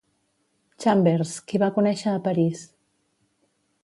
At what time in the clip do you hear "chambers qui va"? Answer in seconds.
0.85-1.69